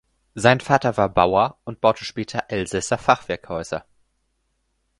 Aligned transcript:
Sein 0.33 0.61
Vater 0.61 0.97
war 0.97 1.09
Bauer 1.09 1.59
und 1.63 1.79
baute 1.79 2.05
später 2.05 2.45
Elsässer 2.47 2.97
Fachwerkhäuser. 2.97 3.85